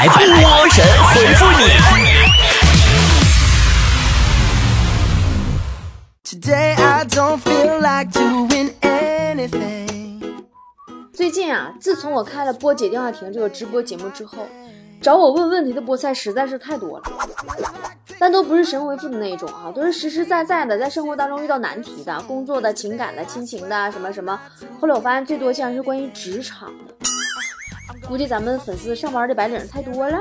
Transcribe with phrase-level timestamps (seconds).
[0.00, 0.18] 来波
[0.70, 0.82] 神
[1.12, 1.64] 回复你。
[11.12, 14.46] 最近啊，自从我开了波姐电话亭这个直播节目之后，
[15.02, 17.04] 找我问问题的菠菜实在是太多了，
[18.18, 24.40] 但都不是神回复的那种啊，都是实实在在的在生活当中遇到难题的、工作的、情感的、亲情的什么什么。
[24.80, 26.94] 后来我发现最多竟然是关于职场的，
[28.10, 30.18] 估计咱们粉丝上班的白领太多了。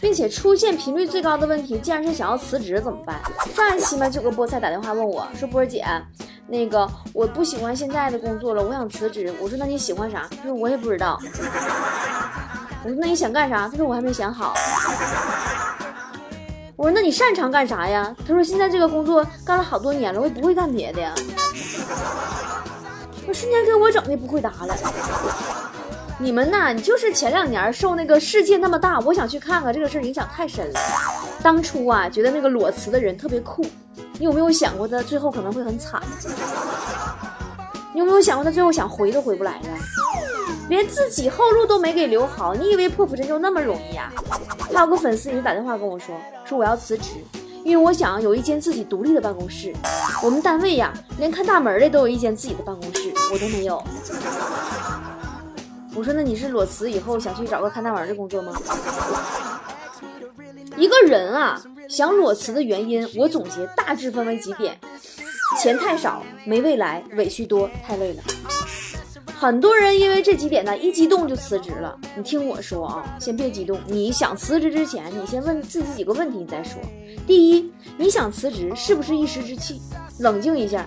[0.00, 3.20] 并且出现频率最高的问题，竟然是想要辞职怎么办？
[3.54, 5.84] 上一期嘛，就有个菠菜打电话问我说：“波儿姐，
[6.46, 11.20] 那个我不喜欢现在的工作了，我想辞职。”我说：“那你喜欢啥？”他说：“我也不知道。”
[12.82, 14.54] 我说：“那你想干啥？”他说：“我还没想好。”
[16.76, 21.14] 我说：“那你擅长干啥呀？”他说：“现在这个工作干了好多年了，我也不会干别的呀。”
[23.28, 25.59] 我瞬间给我整的不会答了。
[26.22, 30.78] 你们呐，你就是前两年受那个世界那么大，我想去看看这个事儿影响太深了。
[31.42, 33.64] 当初啊，觉得那个裸辞的人特别酷，
[34.18, 35.98] 你有没有想过他最后可能会很惨？
[37.94, 39.68] 你有没有想过他最后想回都回不来了？
[40.68, 44.12] 连自己后路都没给留好，你以为破釜沉舟那么容易呀、
[44.74, 47.12] 还有个粉丝也是打电话跟我说，说我要辞职，
[47.64, 49.72] 因为我想有一间自己独立的办公室。
[50.22, 53.82] 我们单位呀，连看大门的都有一间自己的办公室，我都没有。
[55.94, 58.52] 我说那你是裸辞以后想去找个看大门的工作吗？
[60.76, 64.78] 一个人啊，想裸辞的原因，我总结大致分为几点：
[65.60, 68.22] 钱太少，没未来，委屈多，太累了。
[69.34, 71.98] 很多人因为这几点呢，一激动就辞职了。
[72.14, 73.78] 你听我说啊，先别激动。
[73.86, 76.80] 你想辞职之前，你先问自己几个问题，你再说。
[77.26, 79.80] 第一，你想辞职是不是一时之气？
[80.18, 80.86] 冷静一下，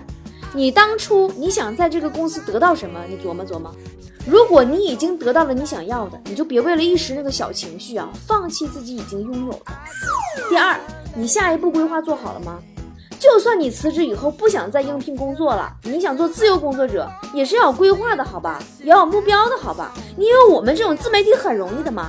[0.54, 3.00] 你当初你想在这个公司得到什么？
[3.08, 3.74] 你琢磨琢磨。
[4.24, 9.72] 如果你已经得到了你想要的，你就别为了一时那个小情绪啊，放弃自己已经拥有的。
[10.48, 10.78] 第二，
[11.14, 12.58] 你下一步规划做好了吗？
[13.18, 18.62] 就算你辞职以后不想再应聘工作了，你想做自由工作者，也是要有规划的好吧？
[18.78, 19.92] 也要有目标的好吧？
[20.16, 22.08] 你以为我们这种自媒体很容易的吗？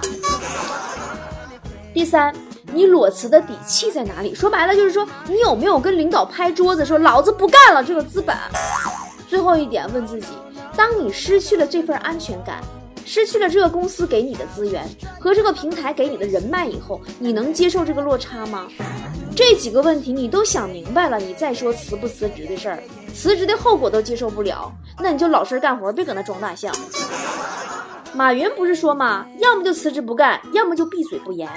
[1.94, 2.34] 第三，
[2.76, 4.36] 你裸辞的底气在哪里？
[4.36, 8.36] 说白了就是说，你有没有跟领导拍桌子说老子不干了这个资本？
[9.30, 10.28] 最后一点，问自己。
[10.76, 12.62] 当你失去了这份安全感，
[13.06, 14.86] 失去了这个公司给你的资源
[15.22, 18.68] 和这个平台给你的人脉以后，你能接受这个落差吗？
[19.34, 22.84] 这几个问题你都想明白了，你再说辞不辞职的事儿，
[23.14, 24.70] 辞职的后果都接受不了，
[25.00, 26.76] 那你就老实干活，别搁那装大象。
[28.14, 29.26] 马云不是说吗？
[29.40, 31.50] 要么就辞职不干，要么就闭嘴不言。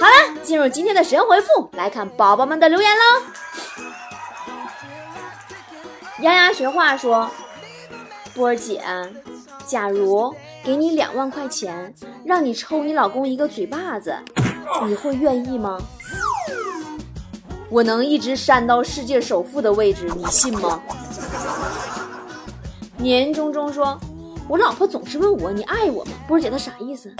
[0.00, 3.22] 好了，进入今天的神回复，来看宝宝们的留言喽。
[6.22, 7.30] 丫丫学话说。
[8.32, 8.80] 波儿姐，
[9.66, 10.34] 假如
[10.64, 11.92] 给你两万块钱，
[12.24, 14.16] 让你抽你老公一个嘴巴子，
[14.86, 15.76] 你会愿意吗？
[17.68, 20.80] 我能一直扇到世界首富的位置，你信吗？
[22.96, 23.98] 年中中说，
[24.48, 26.12] 我老婆总是问我你爱我吗？
[26.28, 27.12] 波儿姐她啥意思？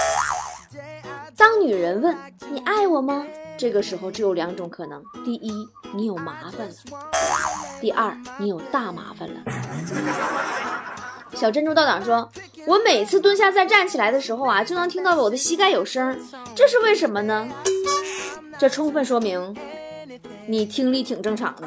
[1.37, 2.17] 当女人问
[2.51, 3.25] 你爱我吗？
[3.57, 5.53] 这个时候只有两种可能：第一，
[5.95, 6.75] 你有麻烦了；
[7.81, 9.41] 第二，你有大麻烦了。
[11.35, 12.29] 小珍珠道长说
[12.67, 16.19] ：“我每次蹲下再站起来的时候啊，就能听到我的膝盖有声，
[16.55, 17.49] 这是为什么呢？
[18.59, 19.57] 这充分说明
[20.47, 21.67] 你听力挺正常的。”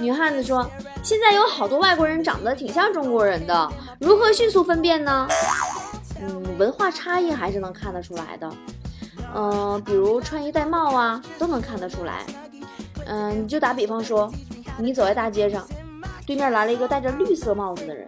[0.00, 0.68] 女汉子说
[1.04, 3.70] ：“现在有好多外国人长得挺像中国人的，
[4.00, 5.28] 如何迅速分辨呢？
[6.20, 8.50] 嗯，文化差异还是能看得出来的。
[9.34, 12.24] 嗯、比如穿衣戴帽啊，都能看得出来。
[13.06, 14.30] 嗯、你就打比方说，
[14.78, 15.66] 你走在大街上。”
[16.26, 18.06] 对面来了一个戴着绿色帽子的人，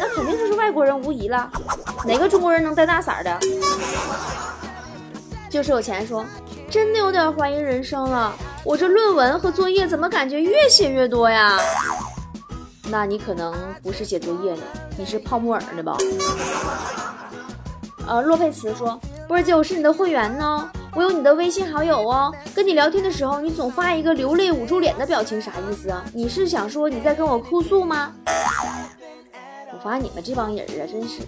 [0.00, 1.50] 那肯定就是外国人无疑了。
[2.06, 3.38] 哪个中国人能戴大色儿的？
[5.50, 6.24] 就是有钱说，
[6.70, 8.34] 真的有点怀疑人生了。
[8.64, 11.58] 我这论文和作业怎么感觉越写越多呀？
[12.84, 14.62] 那你可能不是写作业呢，
[14.96, 15.98] 你是泡沫耳呢吧？
[18.08, 18.98] 呃，洛佩茨说，
[19.28, 20.70] 波儿姐，我是你的会员呢。
[20.94, 26.02] 我有你的微信好友哦，跟你聊天的时候，你总发一个流泪捂住脸的表情，啥意思啊？
[26.14, 28.10] 你是想说你在跟我哭诉吗？
[29.74, 31.20] 我发现你们这帮人啊，真是，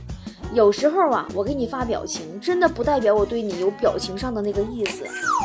[0.55, 5.05] 有时候啊，我给你发表情，真的不代表我对你有表情上的那个意思，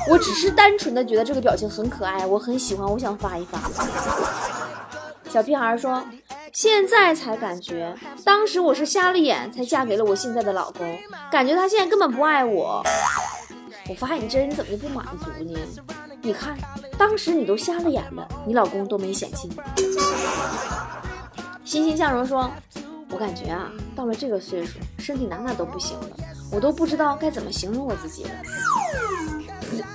[0.10, 3.60] 我只是单纯的觉得这个表情很可爱，我很喜欢，我想发一发。
[5.30, 6.02] 小屁孩说。
[6.56, 7.94] 现在才感觉，
[8.24, 10.98] 当时我是瞎了眼才嫁给了我现在的老公，
[11.30, 12.82] 感觉他现在根本不爱我。
[13.90, 15.60] 我发现你这人怎么就不满足呢？
[16.22, 16.58] 你看，
[16.98, 19.58] 当时你都瞎了眼了，你老公都没嫌弃你。
[21.66, 22.50] 欣欣向荣说
[23.12, 26.08] ：“我感觉啊，到了这个岁数，身体哪哪都不行了，
[26.54, 28.30] 我都不知道该怎么形容我自己了。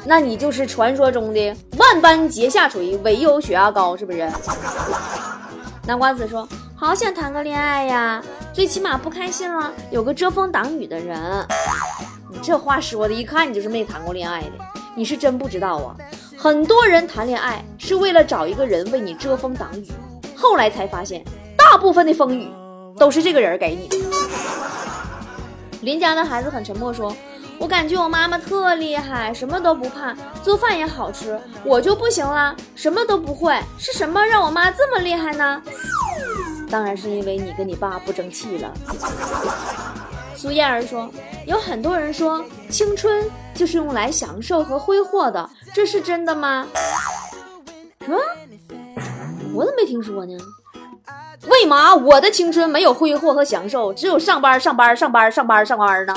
[0.05, 4.31] 那你就是传说中的万般皆下垂，唯有血压高，是不是？
[5.91, 8.23] 南瓜子说：“好想谈个恋爱呀，
[8.53, 11.45] 最起码不开心了，有个遮风挡雨的人。”
[12.31, 14.53] 你这话说的，一看你就是没谈过恋爱的。
[14.95, 15.97] 你是真不知道啊！
[16.39, 19.89] 很多人谈恋爱是为了找一个人为你遮风挡雨，
[20.37, 21.25] 后来才发现，
[21.57, 22.49] 大部分的风雨
[22.97, 23.97] 都是这个人给你的。
[25.81, 27.13] 邻家的孩子很沉默，说
[27.61, 33.55] ：“我感觉我妈妈特厉害，什么都不怕，做饭也好吃，我就不行了，什么都不会。
[33.79, 35.62] 是什么让我妈这么厉害呢？
[36.71, 38.73] 当然是因为你跟你爸不争气了。”
[40.35, 41.11] 苏燕儿说
[41.47, 46.67] ：“有很多人说青春就是用来享受和挥霍的，这是真的吗？”
[48.01, 48.19] 什么？
[49.53, 50.33] 我怎么没听说呢？
[51.47, 56.15] 为嘛我的青春没有挥霍和享受，只有上班上班上班上班上班呢？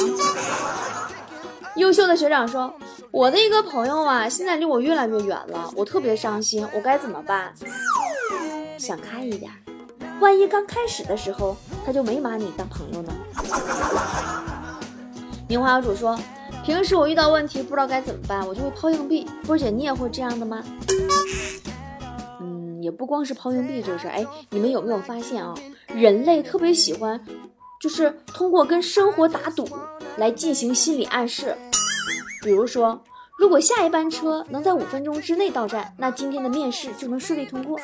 [1.76, 2.72] 优秀的学长说
[3.10, 7.52] ：“我的一个朋友啊，现在离我越来越远了，我特别伤心，我该怎么办？
[8.78, 9.52] 想开一点，
[10.20, 13.12] 万一刚开始的时候他就没把你当朋友呢？”
[15.50, 16.18] 名花有主说
[16.64, 19.28] ：“平时我遇到问题不知道该怎么办，我就会抛硬币。
[19.44, 20.64] 波姐，你也会这样的吗？”
[22.40, 25.56] 嗯也不光是抛硬币这事，哎，你们有没有发现啊？
[25.88, 27.20] 人类特别喜欢，
[27.84, 29.68] 就是通过跟生活打赌
[30.16, 31.54] 来进行心理暗示。
[32.42, 32.98] 比如说，
[33.38, 37.78] 如果下一班车能在五分钟之内到站，那今天的面试就能顺利通过，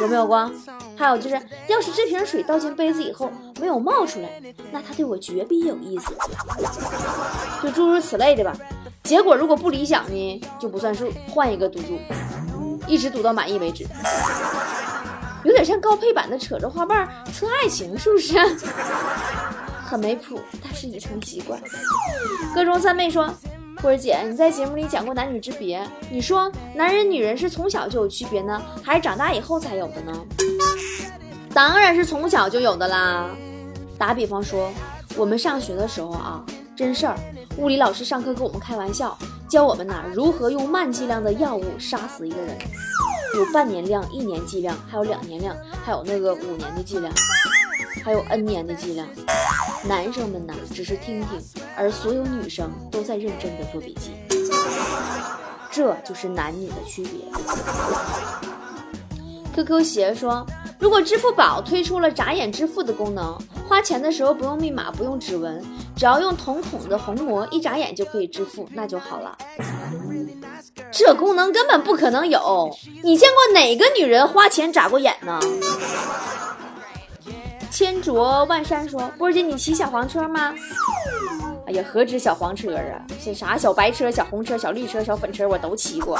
[0.00, 0.50] 有没有过？
[0.96, 3.30] 还有就是，要是这瓶水倒进杯子以后
[3.60, 4.42] 没有冒出来，
[4.72, 6.12] 那他对我绝逼有意思，
[7.62, 8.52] 就诸如此类的吧。
[9.04, 11.96] 结果如果不理想呢，就不算数，换一个赌注。
[12.88, 13.86] 一直赌到满意为止，
[15.44, 18.38] 有点像高配版的扯着花瓣测爱情，是不是？
[19.84, 21.58] 很没谱，但是已成习惯。
[22.54, 23.32] 歌中三妹说
[23.80, 30.12] ：“波儿姐，你在节目里讲过男女之别，你说男人女人是从小就有区别呢，还是长大以后才有的呢？”
[31.54, 33.30] 当然是从小就有的啦。
[33.96, 34.70] 打比方说，
[35.16, 36.44] 我们上学的时候啊，
[36.76, 37.16] 真事儿，
[37.56, 39.16] 物理老师上课跟我们开玩笑。
[39.48, 42.58] 教我们呐如何用慢剂量的药物杀死一个人，
[43.34, 47.12] 有半年量、一年剂量，还有两年量，还有那个五年的剂量，
[48.04, 49.06] 还有 N 年的剂量。
[49.86, 51.40] 男生们呢只是听听，
[51.76, 54.12] 而所有女生都在认真的做笔记。
[55.70, 57.20] 这就是男女的区别。
[59.54, 60.44] QQ 鞋说，
[60.78, 63.38] 如果支付宝推出了眨眼支付的功能，
[63.68, 65.62] 花钱的时候不用密码，不用指纹。
[65.94, 69.36] 只要用瞳孔的虹膜一眨眼就可以支付，那就好了。
[70.90, 72.70] 这功能根本不可能有，
[73.02, 75.38] 你见过哪个女人花钱眨过眼呢？
[77.70, 80.54] 千卓万山说：“波姐，你骑小黄车吗？”
[81.68, 86.18] 哎呀，何止小黄车啊，这啥小白车、小红车、小绿车、小粉车我都骑过。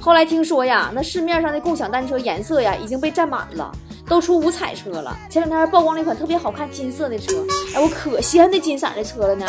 [0.00, 3.72] 后来听说呀，那市面上的共享单车颜色呀已经被占满了。
[4.08, 7.44] 都出五彩车了，前两天还曝光了一款特别好看金色的车，
[7.74, 9.44] 哎，我可稀罕那金色的车了呢。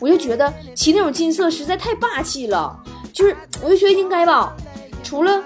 [0.00, 2.76] 我就觉得骑那种金色实在太霸气了，
[3.14, 4.52] 就是我就觉得应该吧，
[5.04, 5.40] 除了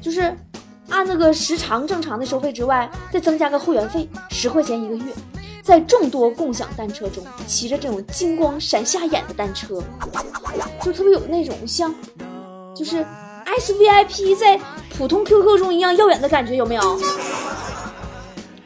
[0.00, 0.34] 就是
[0.88, 5.12] 按那个时长正常的收费之外，再增加个会员费，十块钱一个月，
[5.62, 9.82] 在众多共享单车中骑着这种金光闪瞎眼的单车，
[10.82, 11.94] 就特别有那种像
[12.74, 13.06] 就是
[13.44, 14.58] S V I P 在
[14.96, 16.98] 普通 Q Q 中一样耀眼的感觉，有没有？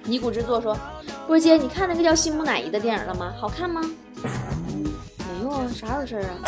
[0.04, 0.78] 尼古之作说
[1.26, 3.34] ：“波姐，你看那个叫《新木乃伊》的电影了吗？
[3.36, 3.82] 好看吗？
[5.68, 6.38] 啥时候事儿啊？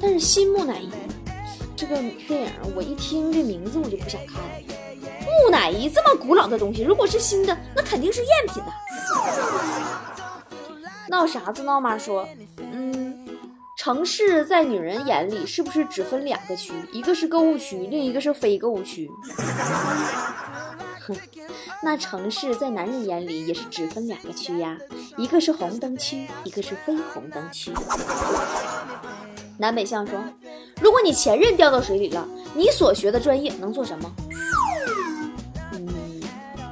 [0.00, 0.88] 但是《新木乃伊》
[1.76, 4.48] 这个电影，我一听这名字我就不想看了。
[5.44, 8.72] 木乃伊这么古老的东西，如果是新的，那肯定是赝品呐。
[11.08, 11.98] 闹啥子闹嘛？
[11.98, 13.28] 说，嗯，
[13.76, 16.72] 城市在女人眼里是不是只分两个区？
[16.92, 19.10] 一个是购物区，另一个是非购物区？
[21.06, 21.16] 哼。”
[21.82, 24.78] 那城市在男人眼里也是只分两个区呀，
[25.16, 27.72] 一个是红灯区，一个是非红灯区。
[29.58, 30.18] 南北向说
[30.80, 34.12] ：“如果你前任掉到水里了，你所学的专业能做什么？”
[35.72, 35.88] 嗯，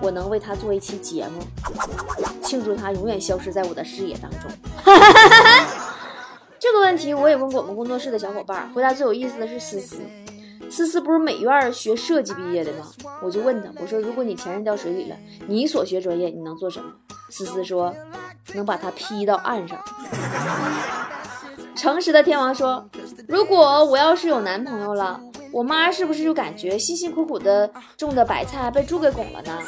[0.01, 1.41] 我能为他做一期节目，
[2.43, 4.51] 庆祝他永远消失在我的视野当中。
[6.59, 9.99] 这个问题我也问过我们工作室的小伙伴，回答最有意思的是思思。
[10.71, 12.87] 思思不是美院学设计毕业的吗？
[13.23, 16.91] 我就问他，我说如果你前任掉水里了，你所学专业你能做什么？
[17.29, 17.95] 思思说，
[18.55, 19.79] 能把他劈到岸上。
[21.75, 22.89] 诚实的天王说，
[23.27, 25.21] 如果我要是有男朋友了，
[25.53, 29.59] 我妈是不是就感觉辛辛苦苦的种的白菜被猪给拱了呢？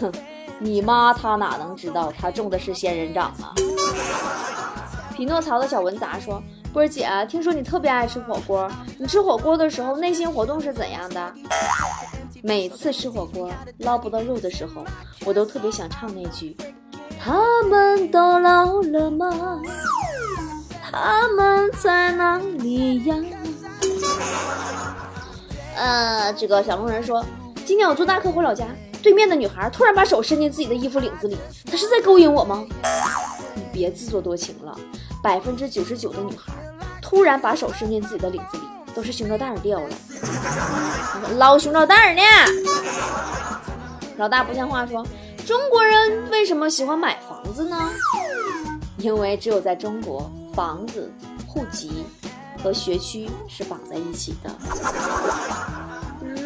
[0.00, 0.12] 哼，
[0.58, 3.52] 你妈她哪能知道她种的是仙人掌啊？
[5.14, 11.32] 匹诺曹的小文杂说：“波儿姐，听说你特别爱吃火锅，你吃火锅的时候内心活动是怎样的？”
[12.42, 14.84] 每次吃火锅捞不到肉的时候，
[15.26, 16.56] 我都特别想唱那句
[17.22, 19.60] ：“他们都老了吗？
[20.90, 23.16] 他们在哪里呀？”
[25.76, 27.24] 呃，这个小龙人说
[27.66, 28.66] ：“今天我坐大客回老家，
[29.02, 31.36] 对面的女孩突然把手伸进自己的衣服领子里，
[31.66, 32.64] 她是在勾引我吗？”
[33.54, 34.78] 你别自作多情了，
[35.22, 36.52] 百分之九十九的女孩
[37.10, 38.62] 突然把手伸进自己的领子里，
[38.94, 39.88] 都是胸罩带掉了。
[41.38, 42.22] 捞胸罩带呢？
[44.16, 45.04] 老大不像话说，
[45.44, 47.90] 中国人为什么喜欢买房子呢？
[48.98, 51.12] 因为只有在中国，房子、
[51.48, 52.06] 户籍
[52.62, 54.50] 和学区是绑在一起的。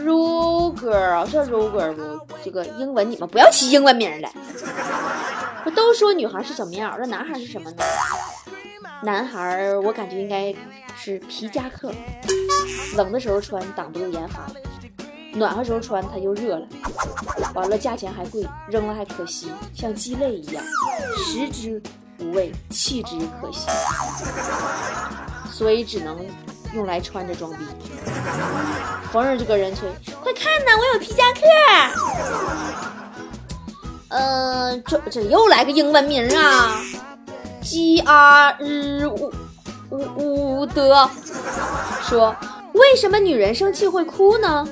[0.03, 2.03] 如哥，这如哥不？
[2.43, 4.31] 这个英文你们不要起英文名了。
[5.63, 7.77] 不都说女孩是小棉袄，那男孩是什么呢？
[9.03, 10.55] 男孩儿我感觉应该
[10.97, 11.93] 是皮夹克，
[12.97, 14.41] 冷的时候穿挡不住严寒，
[15.35, 16.67] 暖和时候穿它又热了，
[17.55, 20.65] 完了价钱还贵，扔了还可惜，像鸡肋一样，
[21.19, 21.83] 食之
[22.19, 23.67] 无味，弃之可惜，
[25.51, 26.19] 所以只能
[26.75, 27.59] 用来穿着装逼。
[29.13, 29.87] 逢人就跟人吹，
[30.23, 31.41] 快看呐，我有皮夹克。
[34.09, 36.81] 嗯，这这又来个英文名啊。
[37.65, 39.33] ，G R 日乌
[39.91, 41.11] 乌乌的
[42.03, 42.37] 说，
[42.75, 44.69] 为什么女人生气会哭呢？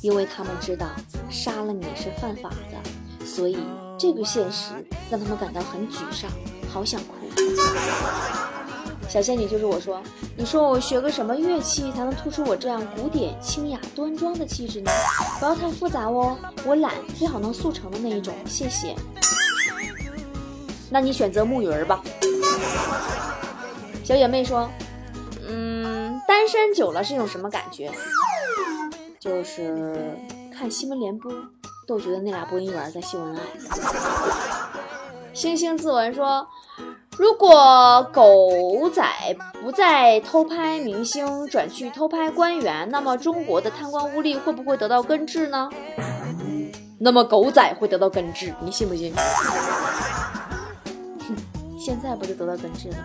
[0.00, 0.86] 因为他们知道
[1.30, 3.56] 杀了你是犯法的，所以
[3.96, 4.72] 这个现实
[5.08, 6.28] 让他们感到很沮丧，
[6.72, 7.14] 好想哭。
[9.08, 10.02] 小仙女就是我说，
[10.36, 14.90] 你说我学个什么乐器才能突出我这样古典、清雅、端庄的气质呢？
[15.38, 18.96] 不要太复杂哦，我懒，最好能速成的那一种，谢谢。
[20.92, 22.02] 那你选择木鱼儿吧。
[24.04, 24.68] 小野妹说，
[25.48, 27.90] 嗯，单身久了是一种什么感觉？
[29.18, 30.14] 就是
[30.54, 31.32] 看新闻联播
[31.86, 33.40] 都觉得那俩播音员在秀恩爱。
[35.32, 36.46] 星星自文说。
[37.18, 39.04] 如果狗仔
[39.62, 45.68] 不再偷拍明星，转去偷拍官员，那么中国的贪官污吏会不会得到根治呢？
[46.98, 49.12] 那么狗仔会得到根治，你信不信？
[51.84, 52.96] 现在不就得到根治了？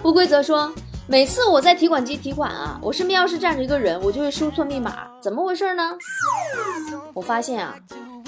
[0.00, 0.72] 不规则说，
[1.08, 5.96] 每次我在提款机提款啊，我身边要是站着一个人，我就会输错密码，怎么回事呢？
[7.12, 7.74] 我发现啊，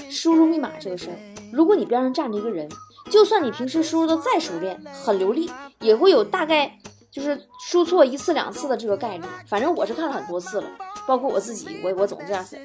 [0.09, 1.15] 输入密码这个事儿，
[1.53, 2.67] 如果你边上站着一个人。
[3.11, 6.71] 就算你平时输入的再熟练，很流利，也会有大概
[7.11, 9.25] 就是输错一次两次的这个概率。
[9.45, 10.67] 反正我是看了很多次了，
[11.05, 12.57] 包括我自己，我我总这样式。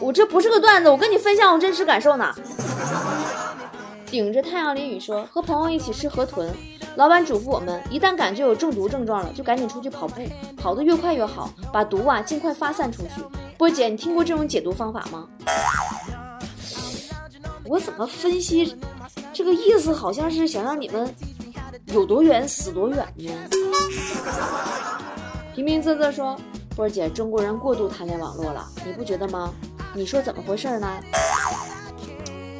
[0.00, 2.34] 我这不是个段子，我跟你分享我真实感受呢。
[4.10, 6.52] 顶着太阳淋雨说，和朋友一起吃河豚，
[6.96, 10.20] 老板嘱咐我们，一旦感觉有中毒症状了，就赶紧出去跑步，
[10.56, 13.22] 跑得越快越好，把毒啊尽快发散出去。
[13.56, 15.28] 波姐，你听过这种解毒方法吗？
[17.64, 18.76] 我怎么分析？
[19.32, 21.14] 这个意思好像是想让你们
[21.86, 23.32] 有多远死多远呢？
[25.54, 26.36] 平平仄仄说
[26.74, 29.52] ：“波姐，中国人过度贪恋网络了，你不觉得吗？
[29.94, 31.00] 你说怎么回事呢？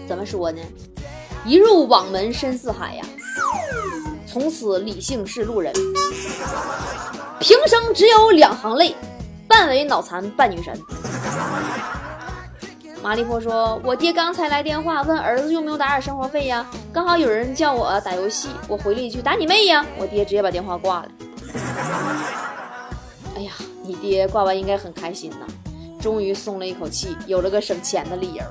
[0.07, 0.61] 怎么说呢？
[1.45, 3.05] 一入网门深似海呀，
[4.27, 5.73] 从此理性是路人，
[7.41, 8.95] 平生只有两行泪，
[9.49, 10.79] 半为脑残半女神。”
[13.03, 16.67] 马丽婆说：“我爹刚才来电话，问儿子用不用打点生活费呀？
[16.93, 21.09] 刚好有人叫我打游戏，我回了一句‘打你妹呀’，我爹直接把电话挂了。
[23.35, 25.47] 哎呀，你爹挂完应该很开心呐，
[25.99, 28.43] 终于松了一口气，有了个省钱的理由。”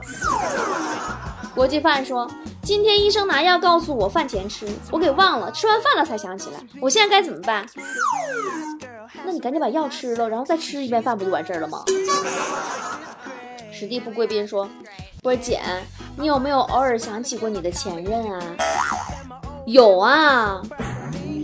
[1.55, 2.29] 国际饭说
[2.63, 7.65] ：“今天医生拿药告诉我饭前吃，我给忘了，吃完饭了才想起来，我现在该怎么办？
[9.25, 11.83] 那你赶紧把药吃了，然后再吃一遍饭，不就完事儿了吗？”
[13.73, 14.69] 史蒂夫贵宾说
[15.21, 15.61] ：“波姐，
[16.17, 18.41] 你有没有偶尔想起过你的前任啊？
[19.65, 20.61] 有啊，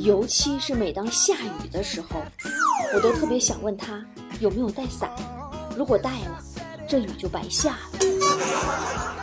[0.01, 2.21] 尤其是每当下雨的时候，
[2.93, 4.01] 我都特别想问他
[4.39, 5.09] 有没有带伞。
[5.75, 6.39] 如果带了，
[6.88, 9.14] 这雨就白下了。”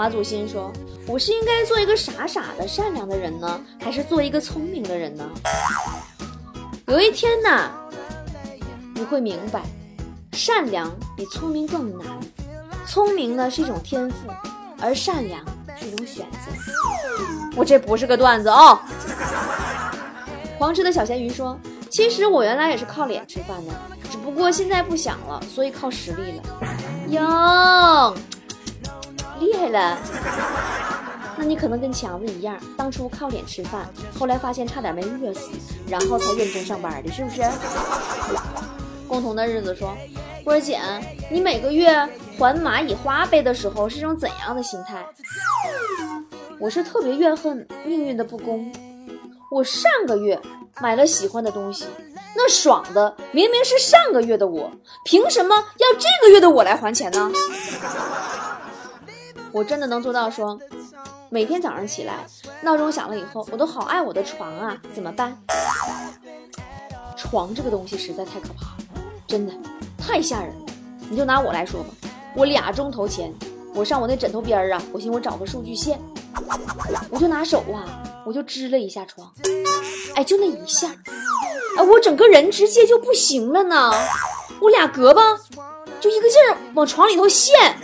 [0.00, 0.72] 马祖新说
[1.06, 5.28] ：“我是应该做一个傻傻的善良的人呢，还是做一个聪明的人呢？
[6.86, 7.70] 有一天呢，
[8.94, 9.62] 你会明白。”
[10.32, 12.06] 善良比聪明更难，
[12.86, 14.16] 聪明呢是一种天赋，
[14.80, 15.44] 而善良
[15.78, 16.50] 是一种选择。
[17.54, 18.80] 我这不是个段子哦。
[20.58, 21.58] 黄吃的小咸鱼说
[21.92, 23.72] ：“其实我原来也是靠脸吃饭的，
[24.10, 26.42] 只不过现在不想了，所以靠实力了。”
[27.10, 27.20] 哟，
[29.70, 29.98] 了！
[31.36, 35.50] 那你可能跟强子一样，当初靠脸吃饭，后来发现差点没饿死，
[35.88, 37.42] 然后才认真上班的，是不是？
[39.08, 39.96] 共同的日子说，
[40.44, 40.78] 波儿姐，
[41.30, 41.90] 你每个月
[42.38, 45.04] 还蚂蚁花呗的时候是种怎样的心态？
[46.58, 48.70] 我是特别怨恨命运的不公。
[49.50, 50.38] 我上个月
[50.80, 51.86] 买了喜欢的东西，
[52.36, 54.70] 那爽的明明是上个月的我，
[55.04, 57.32] 凭什么要这个月的我来还钱呢？
[59.52, 60.58] 我真的能做到说，
[61.28, 62.24] 每天早上起来，
[62.62, 65.36] 闹钟响了以后，我都好爱我的床啊，怎么办？
[67.16, 69.52] 床这个东西实在太可怕了，真的
[69.98, 70.66] 太吓人了。
[71.08, 71.88] 你就拿我来说吧，
[72.36, 73.32] 我俩钟头前，
[73.74, 75.98] 我上我那枕头边儿啊，我寻思我找个数据线，
[77.10, 79.30] 我就拿手啊，我就支了一下床，
[80.14, 80.88] 哎，就那一下，
[81.76, 83.92] 哎，我整个人直接就不行了呢，
[84.60, 85.38] 我俩胳膊
[86.00, 87.76] 就一个劲儿往床里头陷。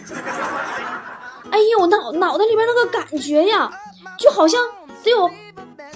[1.51, 3.71] 哎呦，我脑脑袋里边那个感觉呀，
[4.19, 4.61] 就好像
[5.03, 5.31] 得有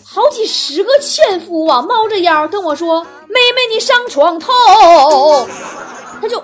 [0.04, 4.48] 好几十个纤夫啊，猫着腰跟我说：“妹妹，你上床头。”
[6.20, 6.42] 他就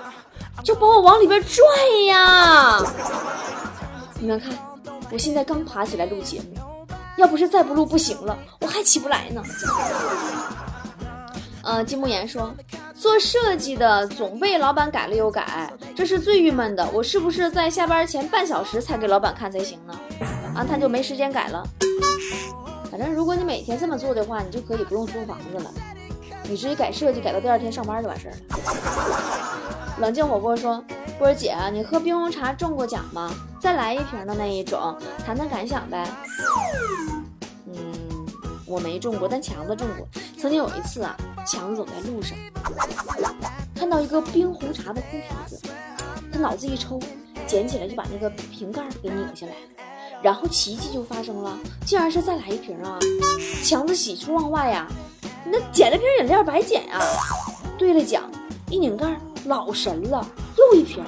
[0.63, 1.63] 就把我往里边拽
[2.07, 2.79] 呀。
[4.19, 4.57] 你们看，
[5.11, 6.55] 我现在刚爬起来录节目，
[7.17, 9.41] 要不是再不录不行了，我还起不来呢。
[11.63, 12.53] 呃，金木言说。
[12.97, 16.89] 做设计的总被老板改了又改，这是最郁闷的。
[16.91, 19.93] 我是不是在下班前半小时才给老板看才行呢？
[20.55, 21.63] 啊，他就没时间改了。
[22.89, 25.71] 反正如果你每天这么做的话，你就可以不用租房子了，
[26.49, 28.37] 你直接改设计，改到第二天上班就完事儿了。
[29.99, 30.83] 冷静火锅说
[31.19, 33.31] ：“波儿姐，你喝冰红茶中过奖吗？
[33.61, 36.03] 再来一瓶的那一种，谈谈感想呗。”
[38.67, 40.07] 我没中过，但强子中过。
[40.37, 41.15] 曾经有一次啊。
[41.49, 42.37] 强子走在路上，
[43.73, 45.57] 看到一个冰红茶的空瓶子，
[46.29, 46.99] 他脑子一抽，
[47.47, 49.53] 捡起来就把那个瓶盖给拧下来，
[50.21, 52.99] 然后奇迹就发生了，竟然是再来一瓶啊！
[53.63, 54.89] 强子喜出望外呀，
[55.45, 56.99] 那捡了瓶饮料白捡呀！
[57.77, 58.29] 对了，奖
[58.69, 61.01] 一拧盖，老神了，又一瓶，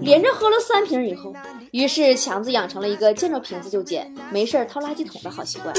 [0.00, 1.32] 连着喝了三瓶以后，
[1.70, 5.72] 于是强子养成了一个见着瓶子就捡，没事掏垃圾桶的好习惯。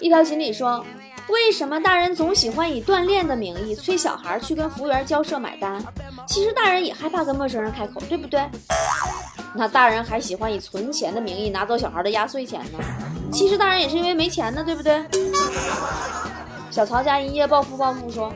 [0.00, 0.84] 一条锦鲤说。
[1.28, 5.80] 为什么大人总喜欢以锻炼的名义催小孩去跟服务员交涉买单？
[6.26, 8.44] 其实大人也害怕跟陌生人开口，对不对？
[9.54, 12.80] 那大人还喜欢以存钱的名义拿走小孩的压岁钱呢？
[13.32, 15.04] 其实大人也是因为没钱呢，对不对？
[16.68, 18.32] 小曹家一夜暴富暴富说：“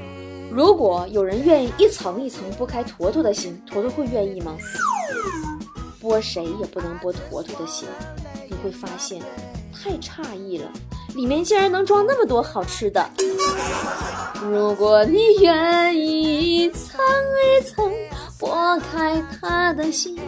[0.52, 4.56] 如果有人愿意一层一层剥开坨坨的心，坨坨会愿意吗？
[6.00, 7.88] 剥谁也不能剥坨坨的心，
[8.48, 9.20] 你会发现
[9.72, 10.70] 太诧异了。”
[11.14, 13.08] 里面竟然能装那么多好吃的！
[14.42, 17.00] 如果你愿意一层
[17.58, 17.92] 一层
[18.38, 20.20] 剥开他的心，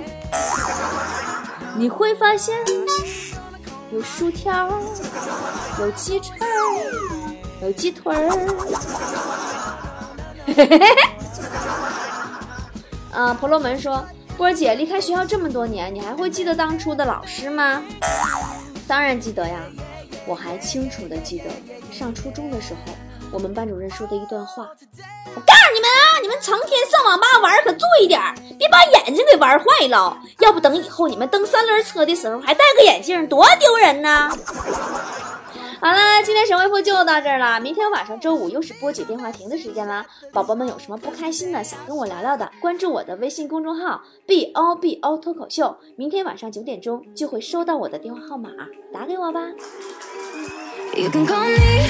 [1.77, 2.57] 你会发现
[3.93, 4.71] 有薯条，
[5.81, 6.31] 有鸡翅，
[7.63, 8.31] 有鸡腿儿。
[13.13, 14.07] 啊，婆罗门说
[14.39, 17.83] ：“波儿姐离开学校这么多年，你还会记得当初的老师吗？”
[18.87, 19.59] 当然记得呀。
[20.27, 21.45] 我还清楚的记得
[21.93, 22.93] 上初中的时候，
[23.31, 24.69] 我们班主任说的一段话。
[25.35, 28.21] 我告诉你们啊，你们成天上网吧玩可注意点，
[28.59, 30.17] 别把眼睛给玩坏了。
[30.41, 34.31] 要不等以后你们蹬三轮车的时候还戴个眼镜，多丢人呢！
[35.79, 37.61] 好了，今天神回复就到这儿了。
[37.61, 40.07] 明天晚上周五又是波姐电话亭的时间啦。
[40.33, 45.77] 宝宝们有什么不开心的想跟我聊聊的，关注我的微信公众号 b o b o 脱口秀。
[45.97, 48.51] 明天晚上九点钟就会收到我的电话号码，
[48.93, 49.41] 打给我吧。
[50.97, 51.87] You can call me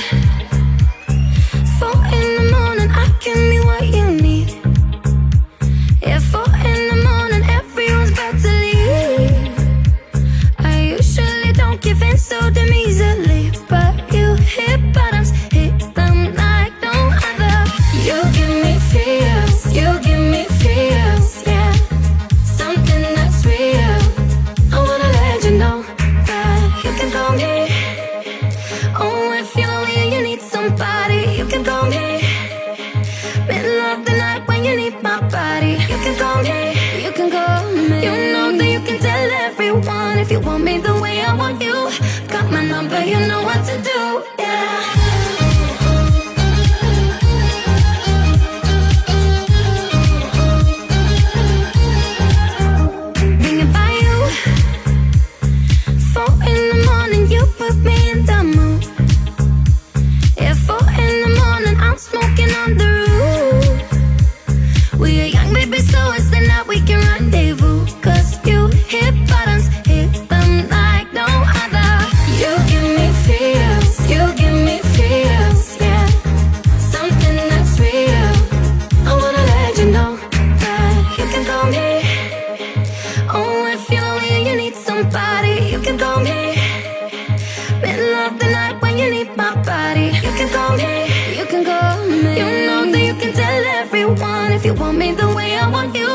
[94.06, 96.06] you want if you want me the way I want you.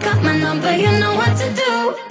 [0.00, 2.03] Got my number, you know what to do.